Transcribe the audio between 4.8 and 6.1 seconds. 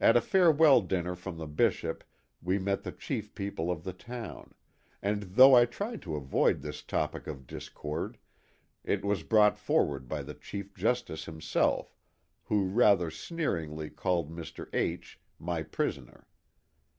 and though I tried